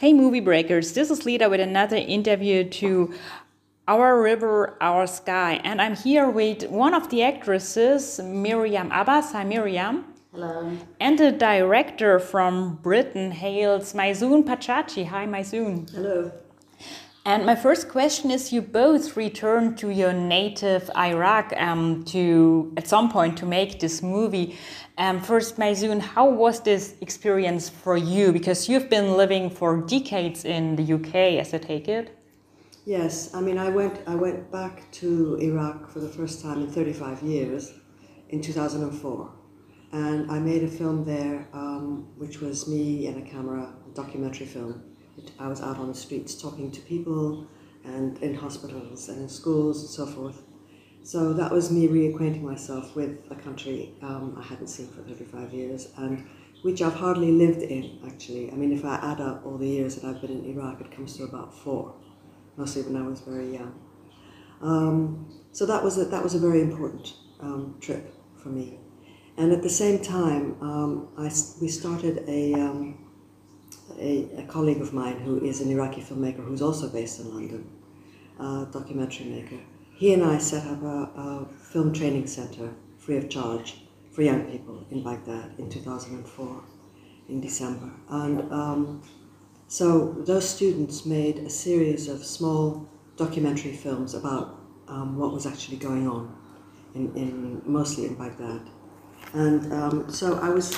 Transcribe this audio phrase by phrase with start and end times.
[0.00, 3.12] Hey, movie breakers, this is Lida with another interview to
[3.86, 5.60] Our River, Our Sky.
[5.62, 9.32] And I'm here with one of the actresses, Meriam Abbas.
[9.32, 10.04] Hi, Meriam.
[10.32, 10.74] Hello.
[11.00, 15.06] And the director from Britain hails Maysoon Pachachi.
[15.06, 15.90] Hi, Maysoon.
[15.90, 16.32] Hello.
[17.26, 22.88] And my first question is: You both returned to your native Iraq um, to at
[22.88, 24.56] some point to make this movie.
[24.96, 28.32] Um, first, Maysoon, how was this experience for you?
[28.32, 32.16] Because you've been living for decades in the UK, as I take it.
[32.86, 36.70] Yes, I mean, I went I went back to Iraq for the first time in
[36.70, 37.74] 35 years,
[38.30, 39.30] in 2004,
[39.92, 44.46] and I made a film there, um, which was me and a camera, a documentary
[44.46, 44.89] film
[45.38, 47.46] I was out on the streets talking to people
[47.84, 50.42] and in hospitals and in schools and so forth.
[51.02, 55.52] So that was me reacquainting myself with a country um, I hadn't seen for 35
[55.52, 56.26] years and
[56.62, 58.50] which I've hardly lived in actually.
[58.52, 60.90] I mean, if I add up all the years that I've been in Iraq, it
[60.90, 61.94] comes to about four,
[62.56, 63.74] mostly when I was very young.
[64.60, 68.78] Um, so that was a, that was a very important um, trip for me.
[69.36, 71.30] And at the same time, um, I,
[71.62, 73.09] we started a, um,
[73.98, 77.70] a, a, colleague of mine who is an Iraqi filmmaker who's also based in London,
[78.38, 79.58] a documentary maker.
[79.94, 84.44] He and I set up a, a film training center free of charge for young
[84.44, 86.64] people in Baghdad in 2004,
[87.28, 87.90] in December.
[88.08, 89.02] And um,
[89.68, 95.76] so those students made a series of small documentary films about um, what was actually
[95.76, 96.34] going on,
[96.94, 98.62] in, in mostly in Baghdad.
[99.32, 100.74] And um, so I was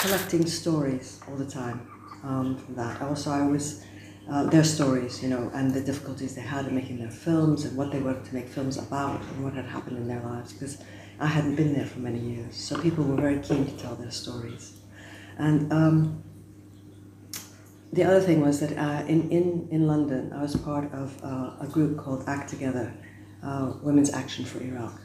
[0.00, 1.86] collecting stories all the time
[2.24, 3.00] um, from that.
[3.02, 3.84] Also, I was
[4.30, 7.76] uh, their stories, you know, and the difficulties they had in making their films and
[7.76, 10.78] what they wanted to make films about and what had happened in their lives because
[11.18, 12.56] I hadn't been there for many years.
[12.56, 14.74] So people were very keen to tell their stories.
[15.36, 16.22] And um,
[17.92, 21.52] the other thing was that uh, in, in, in London, I was part of uh,
[21.60, 22.94] a group called Act Together,
[23.42, 25.00] uh, Women's Action for Iraq.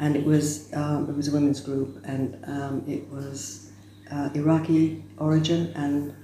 [0.00, 3.72] And it was, um, it was a women's group, and um, it was
[4.10, 6.14] uh, Iraqi origin and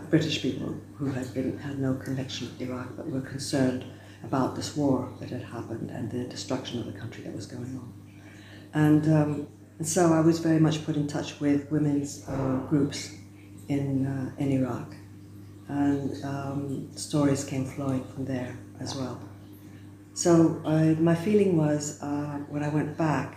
[0.00, 3.84] British people who had been had no connection with Iraq but were concerned
[4.24, 7.76] about this war that had happened and the destruction of the country that was going
[7.76, 7.92] on.
[8.74, 9.48] And, um,
[9.78, 13.12] and so I was very much put in touch with women's uh, groups
[13.68, 14.94] in, uh, in Iraq.
[15.68, 19.20] And um, stories came flowing from there as well.
[20.14, 23.36] So uh, my feeling was uh, when I went back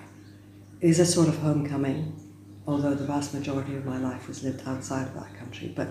[0.81, 2.13] is a sort of homecoming,
[2.67, 5.71] although the vast majority of my life was lived outside of that country.
[5.73, 5.87] But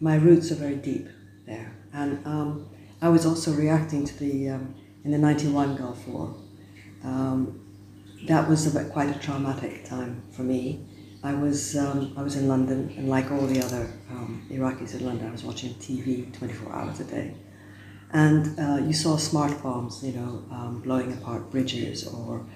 [0.00, 1.08] my roots are very deep
[1.46, 1.72] there.
[1.92, 2.68] And um,
[3.00, 6.34] I was also reacting to the, um, in the 91 Gulf War.
[7.04, 7.64] Um,
[8.26, 10.84] that was a, quite a traumatic time for me.
[11.22, 15.04] I was, um, I was in London, and like all the other um, Iraqis in
[15.04, 17.34] London, I was watching TV 24 hours a day.
[18.12, 22.46] And uh, you saw smart bombs, you know, um, blowing apart bridges or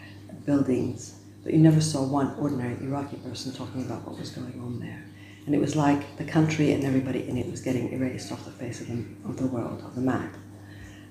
[0.47, 4.81] buildings, but you never saw one ordinary Iraqi person talking about what was going on
[4.81, 5.05] there.
[5.47, 8.51] And it was like the country and everybody in it was getting erased off the
[8.53, 10.35] face of the, of the world, of the map.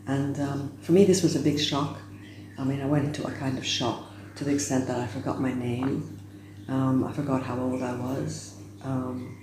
[0.08, 2.00] And um, for me, this was a big shock.
[2.58, 4.06] I mean, I went into a kind of shock
[4.36, 6.18] to the extent that I forgot my name.
[6.68, 8.56] Um, I forgot how old I was.
[8.84, 9.38] Um,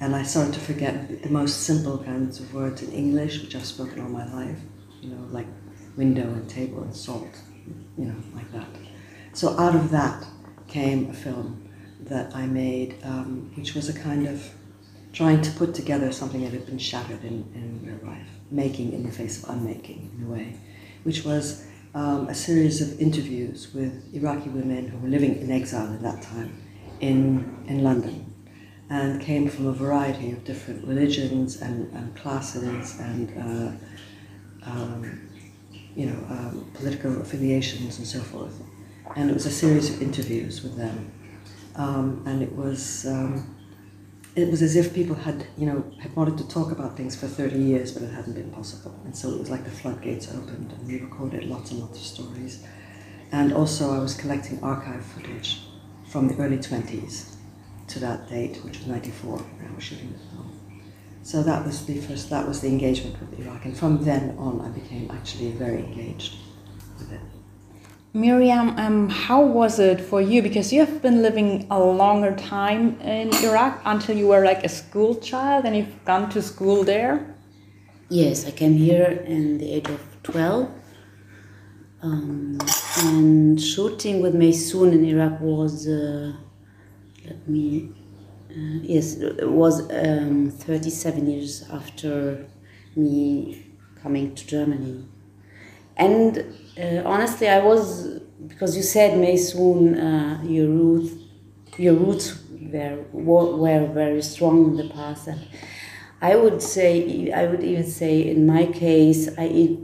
[0.00, 3.64] and I started to forget the most simple kinds of words in English, which I've
[3.64, 4.58] spoken all my life,
[5.00, 5.46] you know, like
[5.96, 7.40] window and table and salt,
[7.96, 8.68] you know, like that.
[9.32, 10.24] So out of that
[10.68, 11.67] came a film
[12.08, 14.50] that I made, um, which was a kind of
[15.12, 19.04] trying to put together something that had been shattered in, in real life, making in
[19.04, 20.56] the face of unmaking, in a way,
[21.04, 25.92] which was um, a series of interviews with Iraqi women who were living in exile
[25.92, 26.52] at that time
[27.00, 28.28] in, in London
[28.90, 35.28] and came from a variety of different religions and, and classes and uh, um,
[35.94, 38.62] you know um, political affiliations and so forth.
[39.16, 41.10] And it was a series of interviews with them
[41.78, 43.56] um, and it was um,
[44.36, 47.26] it was as if people had you know had wanted to talk about things for
[47.26, 48.94] 30 years but it hadn't been possible.
[49.04, 52.04] And so it was like the floodgates opened and we recorded lots and lots of
[52.04, 52.64] stories.
[53.32, 55.62] And also I was collecting archive footage
[56.10, 57.36] from the early 20s
[57.88, 60.58] to that date which was 94 when I was shooting the film
[61.22, 63.66] so that was the first that was the engagement with Iraq.
[63.66, 66.36] And from then on I became actually very engaged
[66.98, 67.20] with it
[68.14, 70.42] Meriam, um, how was it for you?
[70.42, 74.68] Because you have been living a longer time in Iraq until you were like a
[74.68, 77.34] school child and you've gone to school there.
[78.08, 80.70] Yes, I came here in the age of 12.
[82.00, 82.58] Um,
[82.98, 86.32] and shooting with Maysoon in Iraq was, uh,
[87.26, 87.92] let me
[88.50, 92.46] uh, yes, it was um, 37 years after
[92.96, 93.66] me
[94.02, 95.04] coming to Germany.
[95.98, 96.38] And
[96.80, 101.12] uh, honestly, I was, because you said, Maysoon, uh, your, roots,
[101.76, 102.38] your roots
[102.72, 105.26] were, were very strong in the past.
[105.26, 105.40] And
[106.22, 109.76] I would say, I would even say, in my case, I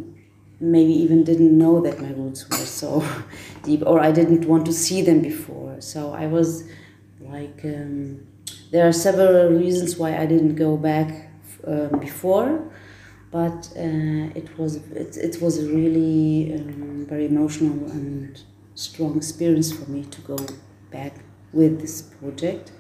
[0.61, 3.05] maybe even didn't know that my roots were so
[3.63, 5.81] deep, or I didn't want to see them before.
[5.81, 6.65] So I was
[7.21, 8.27] like, um,
[8.71, 11.31] there are several reasons why I didn't go back
[11.67, 12.71] um, before,
[13.35, 18.41] but uh, it was it, it was a really um, very emotional and
[18.77, 20.39] strong experience for me to go
[20.93, 21.15] back
[21.53, 22.71] with this project.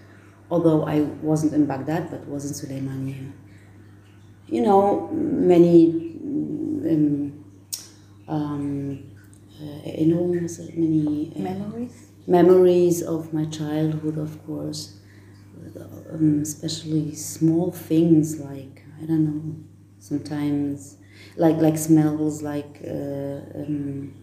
[0.50, 3.32] Although I wasn't in Baghdad, but was in Suleimania.
[4.46, 5.90] You know, many
[6.90, 7.44] um,
[8.28, 9.02] um,
[9.60, 11.96] uh, enormous many uh, memories
[12.26, 14.98] memories of my childhood, of course,
[16.12, 19.73] um, especially small things like I don't know,
[20.08, 20.98] sometimes
[21.36, 24.14] like like smells, like uh, um,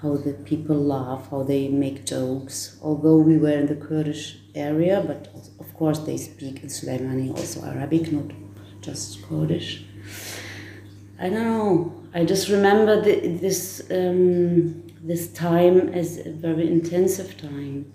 [0.00, 2.78] how the people laugh, how they make jokes.
[2.82, 5.22] Although we were in the Kurdish area, but
[5.58, 8.30] of course they speak in Suleimani also Arabic, not
[8.80, 9.84] just Kurdish.
[11.18, 11.92] I don't know.
[12.14, 13.14] I just remember the,
[13.44, 17.92] this um, this time as a very intensive time,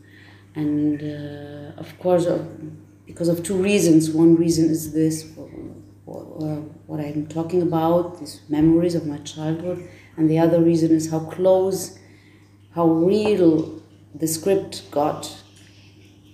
[0.55, 2.43] and uh, of course, uh,
[3.05, 4.11] because of two reasons.
[4.11, 5.25] One reason is this,
[6.05, 6.23] what,
[6.87, 9.87] what I'm talking about, these memories of my childhood,
[10.17, 11.97] and the other reason is how close,
[12.73, 13.81] how real
[14.13, 15.35] the script got.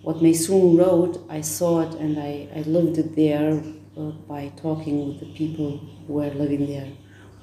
[0.04, 3.64] What Maysoon wrote, I saw it and I, I lived it there
[3.98, 5.78] uh, by talking with the people
[6.08, 6.88] who were living there,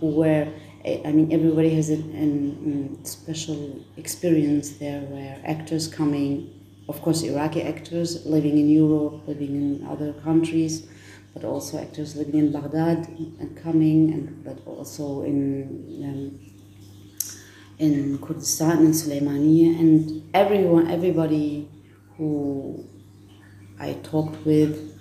[0.01, 0.49] who were
[0.85, 6.51] eh, I mean, everybody has a an, mm, special experience there where actors coming,
[6.89, 10.89] of course, Iraqi actors living in Europe, living in other countries,
[11.35, 16.53] but also actors living in Baghdad and coming, and but also in um,
[17.79, 21.69] in Kurdistan and Suleimania, and everyone, everybody
[22.17, 22.85] who
[23.79, 24.99] I talked with,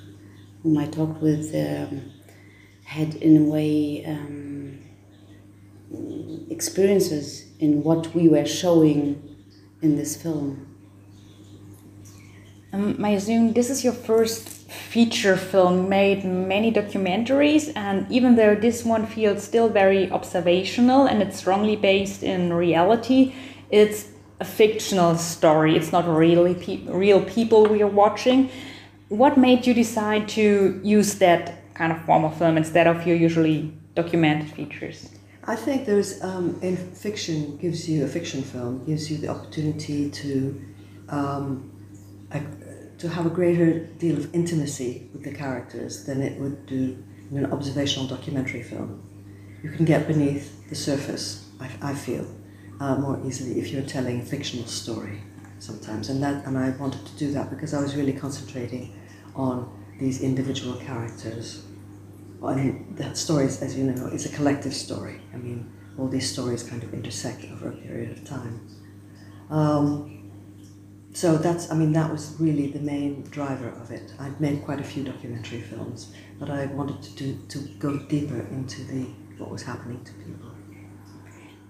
[0.62, 2.12] whom I talked with, um,
[2.84, 4.06] had in a way.
[4.06, 4.48] Um,
[6.50, 9.36] experiences in what we were showing
[9.82, 10.76] in this film.
[12.74, 18.86] Um, Maysoon, this is your first feature film, made many documentaries, and even though this
[18.86, 23.36] one feels still very observational and it's strongly based in reality,
[23.70, 24.08] it's
[24.40, 25.76] a fictional story.
[25.76, 28.50] It's not really pe real people we are watching.
[29.10, 33.16] What made you decide to use that kind of form of film instead of your
[33.16, 35.10] usually documented features?
[35.44, 40.10] I think there's um, in fiction gives you a fiction film gives you the opportunity
[40.12, 40.62] to
[41.10, 41.72] um,
[43.00, 47.38] to have a greater deal of intimacy with the characters than it would do in
[47.38, 49.04] an observational documentary film.
[49.64, 51.50] You can get beneath the surface.
[51.60, 52.26] I, I feel
[52.80, 55.22] uh, more easily if you're telling a fictional story
[55.60, 58.96] sometimes, and that and I wanted to do that because I was really concentrating
[59.36, 61.64] on these individual characters
[62.44, 65.22] I mean, that story, is, as you know, is a collective story.
[65.34, 68.68] I mean, all these stories kind of intersect over a period of time.
[69.50, 70.17] Um,
[71.18, 74.14] so that's, I mean, that was really the main driver of it.
[74.20, 78.42] I'd made quite a few documentary films, but I wanted to do, to go deeper
[78.52, 79.02] into the
[79.40, 80.52] what was happening to people.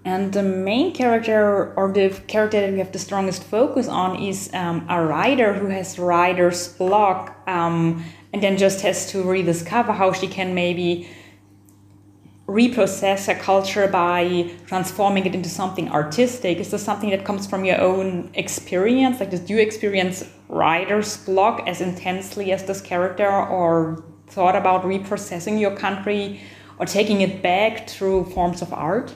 [0.03, 4.53] And the main character, or the character that we have the strongest focus on, is
[4.53, 7.41] um, a writer who has writer's block.
[7.47, 11.09] Um, and then just has to rediscover how she can maybe
[12.47, 16.59] reprocess a culture by transforming it into something artistic?
[16.59, 19.19] Is this something that comes from your own experience?
[19.19, 25.59] Like, did you experience writer's block as intensely as this character, or thought about reprocessing
[25.59, 26.39] your country
[26.79, 29.13] or taking it back through forms of art?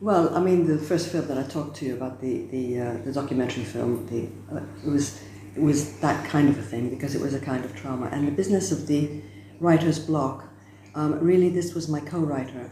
[0.00, 2.96] Well, I mean, the first film that I talked to you about, the the, uh,
[3.04, 5.20] the documentary film, the uh, it was
[5.56, 8.06] it was that kind of a thing because it was a kind of trauma.
[8.12, 9.20] And the business of the
[9.58, 10.47] writer's block,
[10.94, 12.70] um, really, this was my co-writer,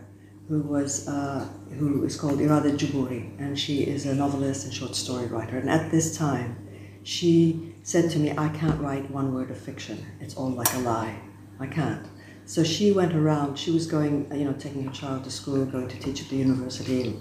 [0.48, 4.94] who was uh, who is called Irada Juburi, and she is a novelist and short
[4.94, 5.58] story writer.
[5.58, 6.56] And at this time,
[7.02, 10.04] she said to me, "I can't write one word of fiction.
[10.20, 11.16] It's all like a lie.
[11.60, 12.06] I can't."
[12.44, 13.58] So she went around.
[13.58, 16.36] She was going, you know, taking her child to school, going to teach at the
[16.36, 17.18] university,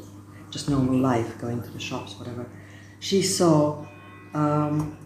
[0.51, 2.47] just normal life, going to the shops, whatever.
[2.99, 3.85] She saw
[4.35, 4.97] um,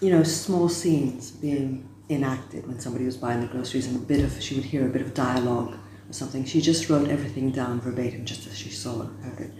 [0.00, 4.24] you know, small scenes being enacted when somebody was buying the groceries and a bit
[4.24, 5.74] of, she would hear a bit of dialogue
[6.08, 6.44] or something.
[6.44, 9.50] She just wrote everything down verbatim just as she saw it, heard it.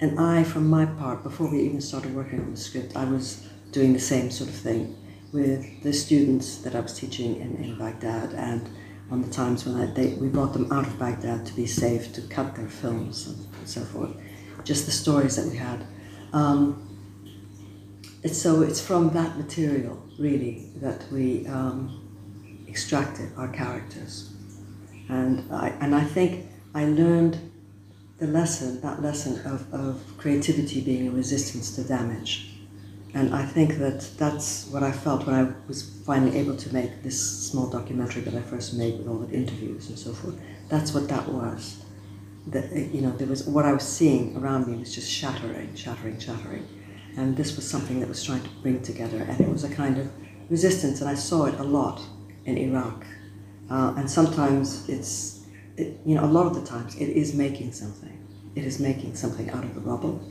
[0.00, 3.46] And I, from my part, before we even started working on the script, I was
[3.70, 4.96] doing the same sort of thing,
[5.32, 8.68] with the students that I was teaching in, in Baghdad and
[9.10, 12.12] on the times when I, they, we brought them out of Baghdad to be safe,
[12.14, 14.10] to cut their films and, so forth.
[14.64, 15.86] Just the stories that we had.
[16.32, 16.88] Um,
[18.24, 24.32] it's, so it's from that material, really, that we um, extracted our characters.
[25.08, 27.38] And I, and I think I learned
[28.18, 32.50] the lesson, that lesson of, of creativity being a resistance to damage.
[33.14, 37.02] And I think that that's what I felt when I was finally able to make
[37.02, 37.18] this
[37.50, 40.36] small documentary that I first made with all the interviews and so forth.
[40.68, 41.84] That's what that was.
[42.46, 46.18] That you know, there was what I was seeing around me was just shattering, shattering,
[46.18, 46.66] shattering,
[47.16, 49.98] and this was something that was trying to bring together, and it was a kind
[49.98, 50.10] of
[50.48, 52.00] resistance, and I saw it a lot
[52.44, 53.04] in Iraq,
[53.70, 55.44] uh, and sometimes it's,
[55.76, 58.18] it, you know, a lot of the times it is making something.
[58.54, 60.22] It is making something out of the rubble.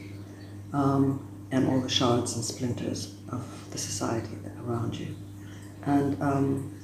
[0.74, 5.16] Um, and all the shards and splinters of the society around you.
[5.84, 6.78] And um,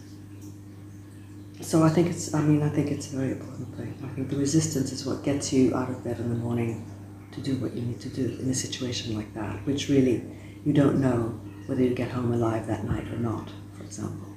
[1.62, 3.98] so I think it's, I mean, I think it's a very important thing.
[4.04, 6.86] I think the resistance is what gets you out of bed in the morning
[7.38, 10.24] to do what you need to do in a situation like that, which really
[10.66, 14.28] you don't know whether you get home alive that night or not, for example.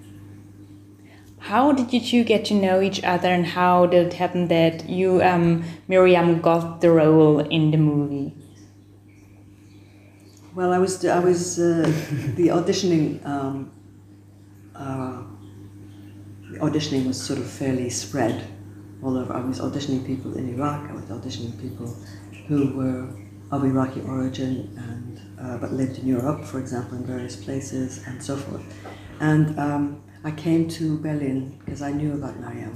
[1.38, 4.88] How did you two get to know each other, and how did it happen that
[4.88, 8.34] you, um, Meriam, got the role in the movie?
[10.54, 11.82] Well, I was I was uh,
[12.36, 13.24] the auditioning.
[13.24, 13.72] Um,
[14.74, 15.22] uh,
[16.52, 18.44] the auditioning was sort of fairly spread
[19.02, 19.32] all over.
[19.32, 20.90] I was auditioning people in Iraq.
[20.90, 21.96] I was auditioning people
[22.50, 23.02] who were
[23.52, 24.54] of Iraqi origin
[24.88, 28.64] and uh, but lived in Europe, for example, in various places and so forth.
[29.20, 32.74] And um, I came to Berlin because I knew about Meriam.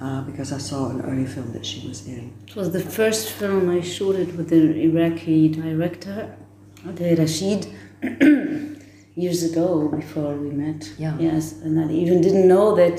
[0.00, 2.32] Uh, because I saw an early film that she was in.
[2.48, 6.36] It was the first film I shot it with an Iraqi director,
[6.84, 7.68] the Rashid
[9.14, 10.92] years ago before we met.
[10.98, 11.16] Yeah.
[11.20, 12.98] Yes, and I even didn't know that.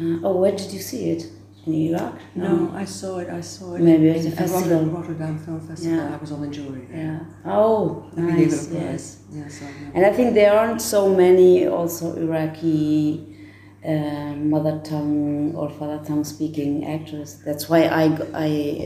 [0.00, 1.22] Uh, oh, where did you see it?
[1.68, 2.14] In Iraq?
[2.34, 3.28] No, I saw it.
[3.28, 3.82] I saw it.
[3.82, 4.86] Maybe at a festival.
[4.86, 5.98] Rotterdam, Film Festival.
[5.98, 6.14] Yeah.
[6.14, 6.86] I was on the jury.
[6.90, 7.26] there.
[7.44, 7.52] Yeah.
[7.52, 8.66] Oh, I believe nice.
[8.68, 8.92] it Yes.
[9.28, 9.36] was.
[9.38, 9.68] Yes, I.
[9.94, 13.36] And I think there aren't so many also Iraqi
[13.86, 17.30] uh, mother tongue or father tongue speaking actors.
[17.44, 18.04] That's why I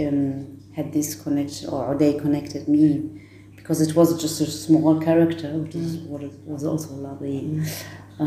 [0.09, 2.87] um, had this connection, or they connected me,
[3.55, 7.63] because it was just a small character, which is what it was also lovely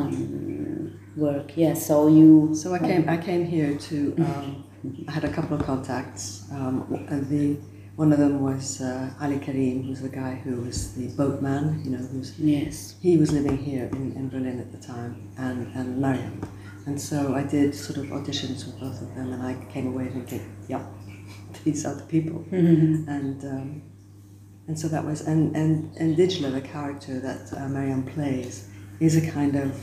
[0.02, 1.56] um, work.
[1.56, 2.54] Yeah, so you.
[2.56, 3.08] So I came.
[3.10, 3.98] I came here to.
[4.20, 4.64] Um,
[5.08, 6.46] I had a couple of contacts.
[6.52, 7.58] Um, and the
[7.96, 11.82] one of them was uh, Ali Karim, who's the guy who was the boatman.
[11.86, 12.96] You know, who's Yes.
[13.02, 16.42] he was living here in, in Berlin at the time, and and Meriam.
[16.88, 20.06] And so I did sort of auditions with both of them, and I came away
[20.10, 20.84] thinking, yeah,
[21.64, 22.46] these are the people.
[22.52, 23.82] And um,
[24.68, 29.16] and so that was and and and Dijla, the character that uh, Meriam plays, is
[29.16, 29.80] a kind of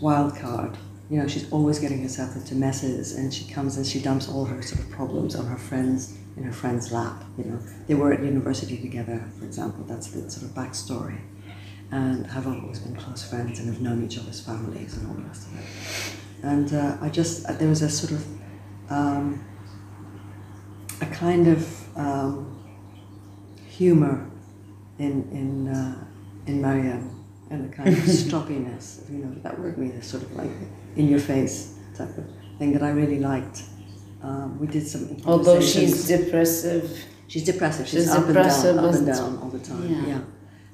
[0.00, 0.76] wild card.
[1.10, 4.44] You know, she's always getting herself into messes, and she comes and she dumps all
[4.44, 7.24] her sort of problems on her friends in her friend's lap.
[7.36, 9.84] You know, they were at university together, for example.
[9.84, 11.18] That's the sort of backstory,
[11.90, 15.22] and have always been close friends and have known each other's families and all the
[15.22, 15.64] rest of it.
[16.42, 18.26] And uh, I just uh, there was a sort of
[18.90, 19.44] um,
[21.00, 22.62] a kind of um,
[23.66, 24.30] humor
[24.98, 26.04] in in uh,
[26.46, 27.17] in Meriam
[27.50, 30.50] and the kind of stroppiness, you know, that word means sort of like
[30.96, 32.24] in your face type of
[32.58, 33.62] thing that I really liked.
[34.22, 37.04] Um, we did some Although she's depressive.
[37.28, 39.88] she's depressive, she's, she's up depressive, and down, up and down all the time.
[39.88, 40.06] Yeah.
[40.06, 40.20] Yeah.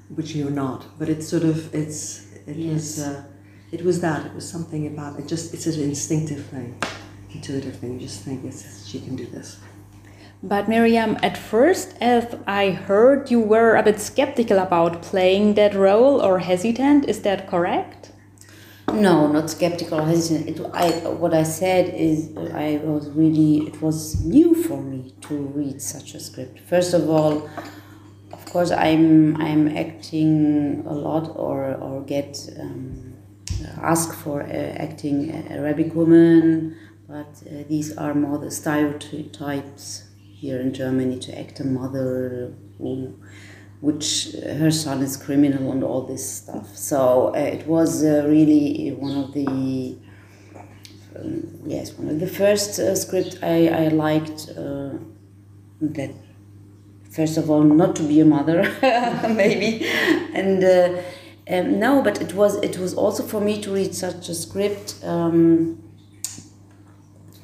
[0.09, 0.97] which you're not.
[0.99, 3.23] But it's sort of it's it was uh,
[3.71, 5.27] it was that it was something about it.
[5.27, 6.79] Just it's an instinctive thing,
[7.33, 7.93] intuitive thing.
[7.93, 9.59] You just think it's, she can do this.
[10.43, 15.73] But Meriam, at first, as I heard, you were a bit skeptical about playing that
[15.73, 17.09] role or hesitant.
[17.09, 18.11] Is that correct?
[18.93, 20.47] No, not skeptical or hesitant.
[20.47, 25.35] It, I, what I said is I was really, it was new for me to
[25.35, 26.59] read such a script.
[26.59, 27.49] First of all,
[28.31, 33.15] of course, I'm, I'm acting a lot or, or get um,
[33.81, 36.77] asked for uh, acting Arabic woman,
[37.07, 40.04] but uh, these are more the stereotypes
[40.45, 42.53] here in Germany to act a mother
[43.81, 44.07] which
[44.61, 46.67] her son is criminal and all this stuff.
[46.75, 46.99] So
[47.29, 49.97] uh, it was uh, really one of the
[51.17, 54.91] um, yes one of the first uh, script I, I liked uh,
[55.97, 56.11] that
[57.09, 58.59] first of all not to be a mother
[59.43, 59.87] maybe
[60.33, 61.01] and uh,
[61.49, 64.95] um, no but it was it was also for me to read such a script
[65.03, 65.84] um,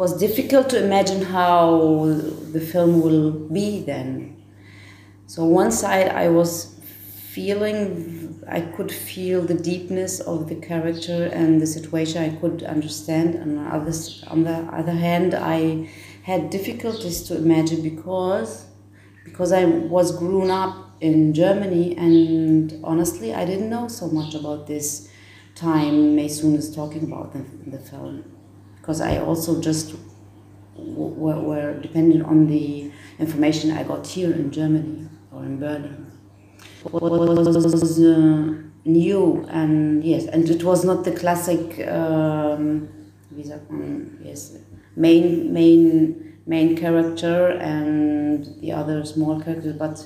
[0.01, 1.59] was difficult to imagine how
[2.55, 4.09] the film will be then
[5.33, 6.51] so one side I was
[7.35, 12.21] feeling I could feel the deepness of the character and the situation.
[12.21, 13.35] I could understand.
[13.35, 13.93] And on the other,
[14.27, 15.89] on the other hand, I
[16.23, 18.65] had difficulties to imagine because
[19.23, 24.67] because I was grown up in Germany and honestly I didn't know so much about
[24.67, 25.09] this
[25.55, 28.40] time Maysoon is talking about in the film
[28.81, 29.95] because I also just
[30.75, 36.11] were, were dependent on the information I got here in Germany or in Berlin.
[36.83, 38.53] What was uh,
[38.85, 42.89] new and yes, and it was not the classic, um,
[44.23, 44.57] yes,
[44.95, 50.05] main main main character and the other small character, but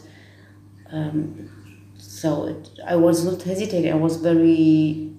[0.91, 1.49] um,
[1.97, 3.91] so it, I was not hesitating.
[3.91, 5.14] I was very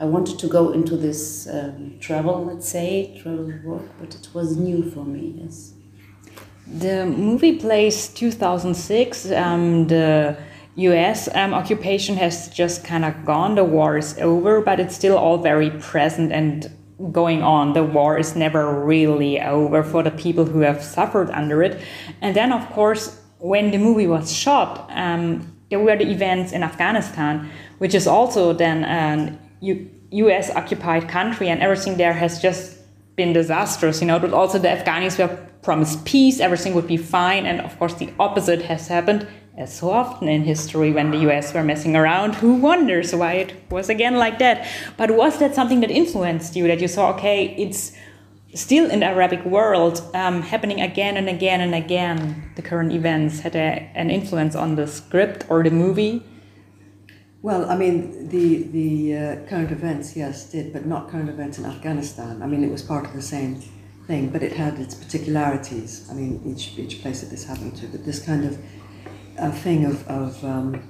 [0.00, 4.56] I wanted to go into this um, travel, let's say, travel work, but it was
[4.56, 5.74] new for me, yes.
[6.66, 9.30] The movie plays 2006.
[9.32, 10.38] Um, the
[10.76, 13.56] US um, occupation has just kind of gone.
[13.56, 16.70] The war is over, but it's still all very present and
[17.12, 17.74] going on.
[17.74, 21.82] The war is never really over for the people who have suffered under it.
[22.22, 26.62] And then, of course, when the movie was shot, um, there were the events in
[26.62, 32.78] Afghanistan, which is also then an US occupied country and everything there has just
[33.16, 34.00] been disastrous.
[34.00, 37.46] You know, but also the Afghans were promised peace, everything would be fine.
[37.46, 39.26] And of course, the opposite has happened,
[39.56, 42.36] as so often in history when the US were messing around.
[42.36, 44.66] Who wonders why it was again like that?
[44.96, 47.92] But was that something that influenced you, that you saw, okay, it's
[48.54, 52.50] still in the Arabic world um, happening again and again and again?
[52.56, 56.24] The current events had a, an influence on the script or the movie?
[57.42, 61.64] Well, I mean, the the uh, current events, yes, did, but not current events in
[61.64, 62.42] Afghanistan.
[62.42, 63.62] I mean, it was part of the same
[64.06, 66.06] thing, but it had its particularities.
[66.10, 68.58] I mean, each each place that this happened to, but this kind of
[69.38, 70.82] a thing of of um,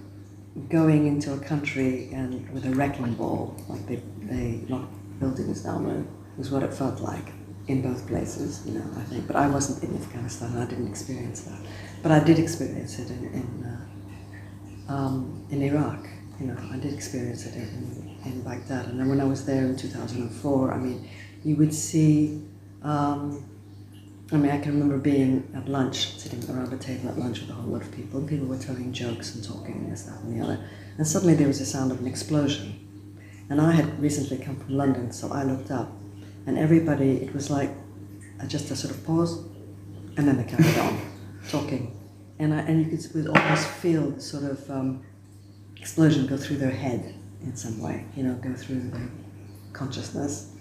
[0.69, 6.09] going into a country and with a wrecking ball, like they they knocked buildings down,
[6.37, 7.29] was what it felt like
[7.69, 8.67] in both places.
[8.67, 10.59] You know, I think, but I wasn't in Afghanistan.
[10.59, 11.61] I didn't experience that,
[12.03, 16.09] but I did experience it in in, uh, um, in Iraq
[16.41, 18.87] you know, I did experience it in, in Baghdad.
[18.87, 21.09] And then when I was there in 2004, I mean,
[21.45, 22.43] you would see,
[22.83, 23.45] um,
[24.33, 27.51] I mean, I can remember being at lunch, sitting around a table at lunch with
[27.51, 30.19] a whole lot of people, and people were telling jokes and talking and this, that,
[30.21, 30.65] and the other.
[30.97, 32.87] And suddenly there was a sound of an explosion.
[33.51, 35.93] And I had recently come from London, so I looked up,
[36.47, 37.71] and everybody, it was like
[38.47, 39.45] just a sort of pause,
[40.17, 41.01] and then they carried on
[41.51, 41.97] talking.
[42.39, 45.03] And, I, and you could almost feel sort of um,
[45.81, 49.11] explosion go through their head in some way, you know, go through their
[49.73, 50.53] consciousness.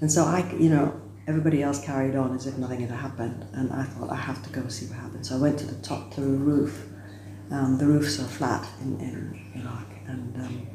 [0.00, 3.46] And so I, you know, everybody else carried on as if nothing had happened.
[3.52, 5.24] And I thought, I have to go see what happened.
[5.24, 6.86] So I went to the top, to the roof.
[7.50, 9.86] Um, the roofs are flat in, in Iraq.
[10.06, 10.66] And um,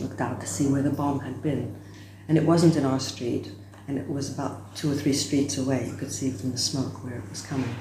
[0.00, 1.80] looked out to see where the bomb had been.
[2.28, 3.52] And it wasn't in our street.
[3.86, 5.86] And it was about two or three streets away.
[5.86, 7.74] You could see from the smoke where it was coming.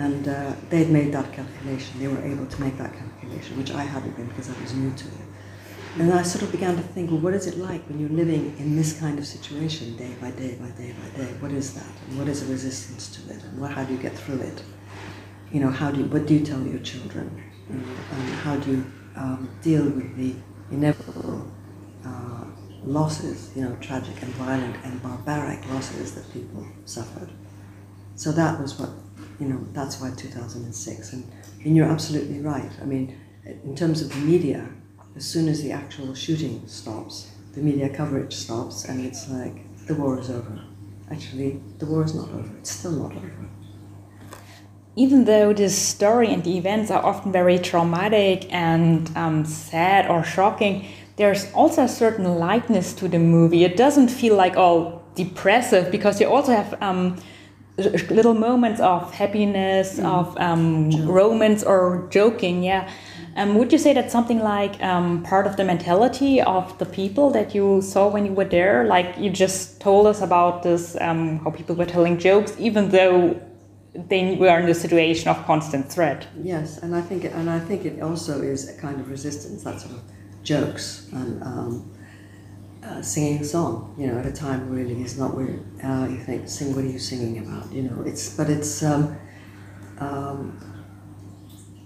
[0.00, 2.00] And uh, they'd made that calculation.
[2.00, 4.92] They were able to make that calculation, which I hadn't been because I was new
[4.94, 5.28] to it.
[5.98, 8.56] And I sort of began to think, well, what is it like when you're living
[8.58, 11.30] in this kind of situation day by day by day by day?
[11.40, 11.92] What is that?
[12.08, 13.42] And what is the resistance to it?
[13.44, 14.62] And what, how do you get through it?
[15.52, 17.26] You know, how do you, what do you tell your children?
[17.68, 18.84] And, and how do you
[19.16, 20.34] um, deal with the
[20.70, 21.46] inevitable
[22.06, 22.44] uh,
[22.84, 27.28] losses, you know, tragic and violent and barbaric losses that people suffered?
[28.14, 28.90] So that was what
[29.40, 31.12] you know, that's why 2006.
[31.12, 31.32] And,
[31.64, 32.70] and you're absolutely right.
[32.80, 34.68] I mean, in terms of the media,
[35.16, 39.94] as soon as the actual shooting stops, the media coverage stops, and it's like, the
[39.94, 40.62] war is over.
[41.10, 42.48] Actually, the war is not over.
[42.58, 43.48] It's still not over.
[44.94, 50.22] Even though this story and the events are often very traumatic and um, sad or
[50.22, 53.64] shocking, there's also a certain lightness to the movie.
[53.64, 57.16] It doesn't feel like all depressive because you also have um,
[57.78, 60.04] little moments of happiness, mm.
[60.04, 62.62] of um, romance or joking.
[62.62, 62.90] Yeah.
[63.36, 67.30] Um, would you say that's something like um, part of the mentality of the people
[67.30, 68.84] that you saw when you were there?
[68.84, 73.40] Like you just told us about this, um, how people were telling jokes, even though
[73.94, 76.26] they were in the situation of constant threat.
[76.42, 79.80] Yes, and I think, and I think it also is a kind of resistance, that
[79.80, 80.02] sort of
[80.42, 81.92] jokes and um,
[82.84, 86.18] uh, singing a song, you know, at a time really is not where uh, you
[86.18, 87.70] think, sing, what are you singing about?
[87.72, 89.16] You know, it's, but it's, um,
[89.98, 90.58] um,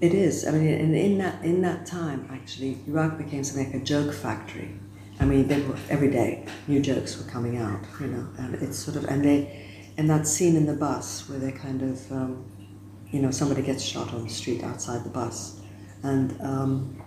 [0.00, 0.46] it is.
[0.46, 4.12] I mean, and in that, in that time, actually, Iraq became something like a joke
[4.12, 4.78] factory.
[5.20, 8.78] I mean, they were, every day new jokes were coming out, you know, and it's
[8.78, 12.44] sort of, and they, and that scene in the bus where they kind of, um,
[13.10, 15.60] you know, somebody gets shot on the street outside the bus,
[16.02, 17.00] and um,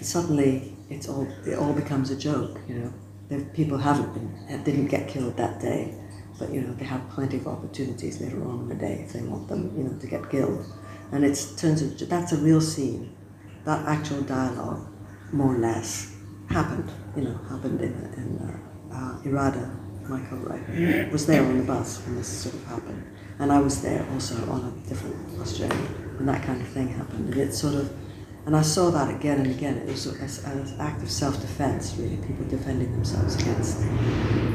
[0.00, 2.58] suddenly it's all it all becomes a joke.
[2.68, 2.92] You know,
[3.32, 5.94] there, people haven't been didn't get killed that day,
[6.38, 9.22] but you know they have plenty of opportunities later on in the day if they
[9.22, 10.64] want them, you know, to get killed,
[11.12, 13.16] and it turns into that's a real scene.
[13.64, 14.86] That actual dialogue,
[15.32, 16.14] more or less,
[16.48, 16.90] happened.
[17.16, 19.66] You know, happened in in uh, uh, Irada,
[20.08, 23.02] my co-writer, was there on the bus when this sort of happened,
[23.38, 26.88] and I was there also on a different bus journey when that kind of thing
[26.88, 27.86] happened, and it sort of
[28.44, 29.76] and I saw that again and again.
[29.78, 33.78] It was an act of self-defense, really, people defending themselves against.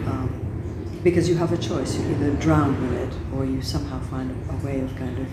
[0.07, 4.29] Um, because you have a choice: you either drown with it, or you somehow find
[4.31, 5.27] a, a, way of kind of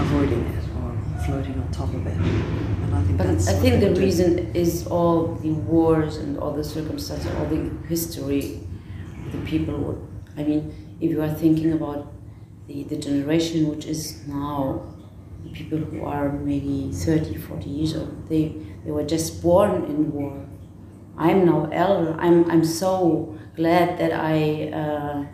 [0.00, 2.16] avoiding it or floating on top of it.
[2.16, 3.48] And I think but that's.
[3.48, 8.60] I think the reason is all the wars and all the circumstances, all the history.
[9.30, 10.08] The people.
[10.38, 12.12] I mean, if you are thinking about
[12.66, 14.94] the, the generation which is now
[15.52, 18.28] people who are maybe 30, 40 years old.
[18.28, 20.46] They, they were just born in war.
[21.16, 22.16] I'm now elder.
[22.18, 25.24] I'm, I'm so glad that I, uh,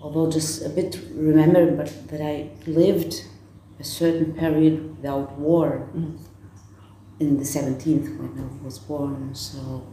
[0.00, 3.24] although just a bit remember, but that I lived
[3.80, 6.18] a certain period without war mm.
[7.18, 9.34] in the 17th when I was born.
[9.34, 9.86] So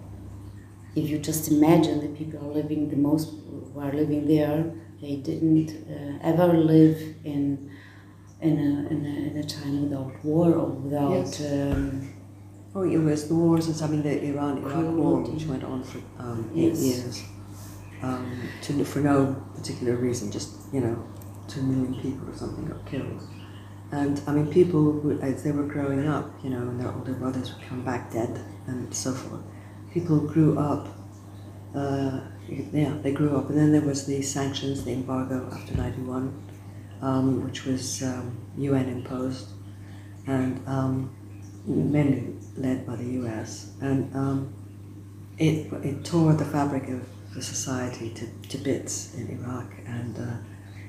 [0.95, 3.29] if you just imagine the people are living, the most
[3.73, 7.71] who are living there, they didn't uh, ever live in
[8.41, 11.11] in a, in a, in a time without war or without.
[11.11, 11.41] Yes.
[11.41, 12.13] Um,
[12.75, 13.69] oh, it was the wars.
[13.69, 16.81] I something, the Iran-Iraq war, which went on for um, eight yes.
[16.81, 17.23] years,
[18.01, 21.07] um, to, for no particular reason, just you know,
[21.47, 23.21] two million people or something got killed.
[23.91, 27.53] And I mean, people, as they were growing up, you know, and their older brothers
[27.53, 29.41] would come back dead and so forth.
[29.93, 30.87] People grew up,
[31.75, 33.49] uh, yeah, they grew up.
[33.49, 36.50] And then there was the sanctions, the embargo after 91
[37.01, 39.49] um, which was um, UN imposed
[40.27, 41.13] and um,
[41.65, 43.73] mainly led by the US.
[43.81, 44.53] And um,
[45.37, 49.71] it, it tore the fabric of the society to, to bits in Iraq.
[49.85, 50.37] And, uh,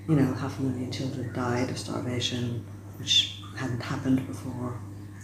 [0.09, 2.65] you know, half a million children died of starvation,
[2.99, 4.81] which hadn't happened before.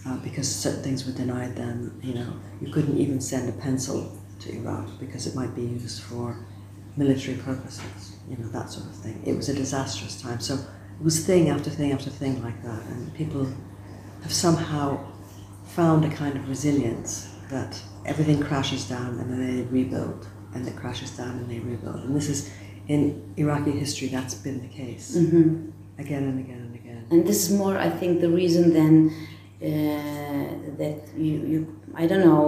[0.07, 4.17] Uh, because certain things were denied them, you know, you couldn't even send a pencil
[4.39, 6.37] to Iraq because it might be used for
[6.95, 9.21] military purposes, you know, that sort of thing.
[9.25, 10.39] It was a disastrous time.
[10.39, 10.57] So
[10.99, 13.47] it was thing after thing after thing like that, and people
[14.23, 14.99] have somehow
[15.65, 20.75] found a kind of resilience that everything crashes down and then they rebuild, and it
[20.75, 22.03] crashes down and they rebuild.
[22.03, 22.51] And this is
[22.87, 25.69] in Iraqi history that's been the case mm-hmm.
[25.99, 27.05] again and again and again.
[27.11, 29.13] And this is more, I think, the reason then
[29.61, 32.45] uh, that you, you, I don't know,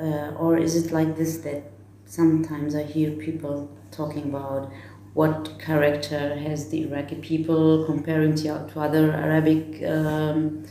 [0.00, 1.72] uh, or is it like this that
[2.06, 4.72] sometimes I hear people talking about
[5.13, 9.81] what character has the Iraqi people comparing to, to other Arabic.
[9.83, 10.63] Um,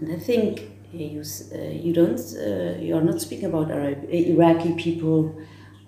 [0.00, 1.22] and I think you,
[1.54, 5.38] uh, you don't uh, you are not speaking about Arab, Iraqi people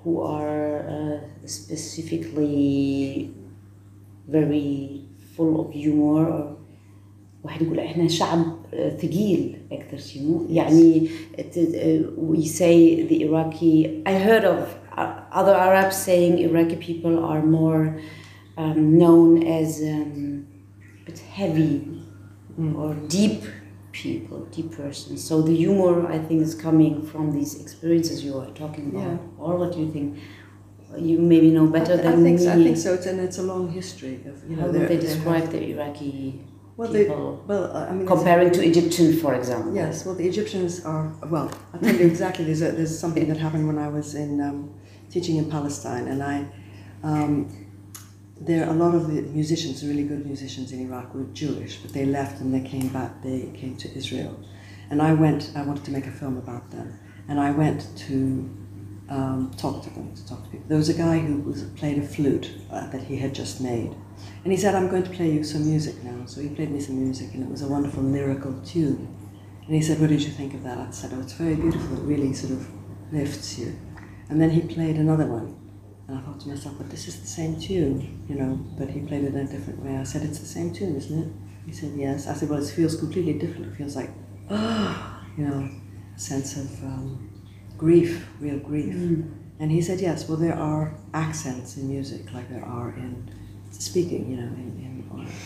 [0.02, 3.34] who are uh, specifically
[4.28, 6.56] very full of humor or
[7.44, 8.56] واحد يقول احنا شعب
[8.98, 11.08] ثقيل اكثر شيء يعني
[12.16, 14.77] we say the Iraqi I heard of
[15.31, 17.99] other Arabs saying Iraqi people are more
[18.57, 20.47] um, known as um,
[21.05, 22.03] bit heavy
[22.59, 22.77] mm.
[22.77, 23.43] or deep
[23.91, 25.23] people, deep persons.
[25.23, 29.07] So the humor, I think, is coming from these experiences you are talking about.
[29.11, 29.17] Yeah.
[29.37, 30.19] Or what do you think?
[30.97, 32.45] You maybe know better th- than I think me.
[32.45, 32.51] So.
[32.51, 32.93] I think so.
[32.95, 34.63] It's, and it's a long history of you know.
[34.63, 36.41] How do they describe the Iraqi
[36.77, 37.43] well, people?
[37.47, 39.75] They, well, uh, I mean, comparing to Egyptian, for example.
[39.75, 40.05] Yes.
[40.05, 41.51] Well, the Egyptians are well.
[41.73, 42.45] I'll tell you exactly.
[42.45, 44.41] There's a, there's something that happened when I was in.
[44.41, 44.73] Um,
[45.09, 46.45] teaching in Palestine, and I,
[47.03, 47.67] um,
[48.39, 51.93] there are a lot of the musicians, really good musicians in Iraq, were Jewish, but
[51.93, 53.21] they left and they came back.
[53.21, 54.39] They came to Israel,
[54.89, 55.51] and I went.
[55.55, 58.49] I wanted to make a film about them, and I went to
[59.09, 60.67] um, talk to them, to talk to people.
[60.67, 63.95] There was a guy who was, played a flute uh, that he had just made,
[64.43, 66.79] and he said, "I'm going to play you some music now." So he played me
[66.79, 69.15] some music, and it was a wonderful lyrical tune.
[69.65, 71.97] And he said, "What did you think of that?" I said, "Oh, it's very beautiful.
[71.97, 72.67] It really sort of
[73.11, 73.77] lifts you."
[74.29, 75.55] And then he played another one.
[76.07, 79.01] And I thought to myself, but this is the same tune, you know, but he
[79.01, 79.97] played it in a different way.
[79.97, 81.33] I said, it's the same tune, isn't it?
[81.65, 82.27] He said, yes.
[82.27, 83.73] I said, well, it feels completely different.
[83.73, 84.09] It feels like,
[84.49, 85.69] oh, you know,
[86.15, 87.29] a sense of um,
[87.77, 88.95] grief, real grief.
[88.95, 89.31] Mm.
[89.59, 93.29] And he said, yes, well, there are accents in music like there are in
[93.71, 94.89] speaking, you know, in, in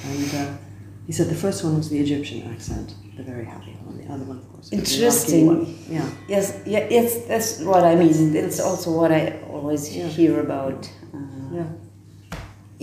[0.06, 0.58] and uh,
[1.06, 3.98] he said the first one was the Egyptian accent, the very happy one.
[3.98, 5.48] The other one, of course, interesting.
[5.48, 5.78] One.
[5.90, 6.10] Yeah.
[6.28, 6.62] Yes.
[6.66, 6.88] Yeah.
[6.90, 7.26] Yes.
[7.26, 8.36] That's what I mean.
[8.36, 10.08] It's also what I always yeah.
[10.08, 10.90] hear about.
[11.14, 11.18] Uh,
[11.54, 11.68] yeah.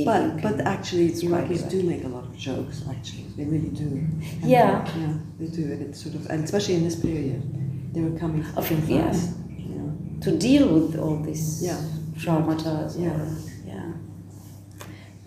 [0.04, 2.82] But but actually, Iraqis do make a lot of jokes.
[2.88, 3.84] Actually, they really do.
[3.84, 4.86] And yeah.
[4.96, 7.42] yeah, they do, and it's sort of, and especially in this period,
[7.92, 9.12] they were coming Of- from yeah.
[9.58, 10.20] Yeah.
[10.22, 11.78] to deal with all this Yeah.
[12.16, 12.74] traumata.
[12.98, 13.08] Yeah.
[13.08, 13.49] yeah.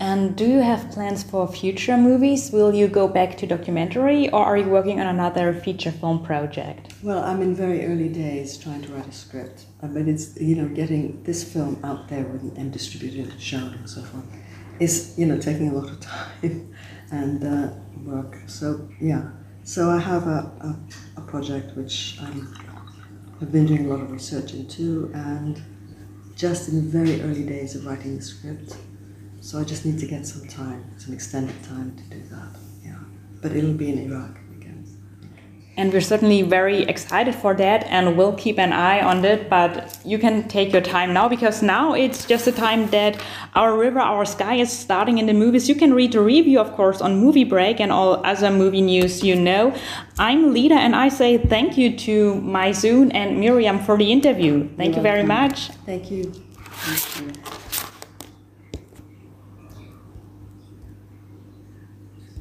[0.04, 2.52] And do you have plans for future movies?
[2.52, 6.94] Will you go back to documentary or are you working on another feature film project?
[7.02, 10.68] Well, I'm in very early days trying to write a script, but it's you know
[10.68, 14.26] getting this film out there and, and distributed and shown and so forth
[14.82, 16.74] is you know taking a lot of time
[17.12, 17.70] and uh,
[18.04, 18.36] work.
[18.48, 19.30] So yeah,
[19.64, 20.76] so I have a, a,
[21.16, 22.30] a project which I
[23.40, 25.62] have been doing a lot of research into and
[26.36, 28.76] just in the very early days of writing the script.
[29.44, 32.56] So I just need to get some time, some extended time to do that.
[32.82, 32.96] Yeah,
[33.42, 34.86] but it'll be in Iraq again.
[35.76, 39.50] And we're certainly very excited for that and we'll keep an eye on it.
[39.50, 43.22] But you can take your time now because now it's just the time that
[43.54, 45.68] Our River, Our Sky is starting in the movies.
[45.68, 49.36] You can read the review, of course, on Moviebreak and all other movie news you
[49.36, 49.76] know.
[50.18, 54.70] I'm Lida and I say thank you to Maysoon and Meriam for the interview.
[54.78, 55.50] Thank You're you very welcome.
[55.50, 55.68] much.
[55.86, 56.32] Thank you.
[56.32, 57.60] Thank you.